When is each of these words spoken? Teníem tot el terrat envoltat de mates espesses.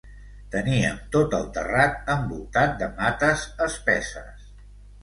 Teníem 0.53 0.95
tot 1.17 1.35
el 1.41 1.45
terrat 1.59 2.09
envoltat 2.17 2.75
de 2.81 2.89
mates 2.99 3.47
espesses. 3.71 4.53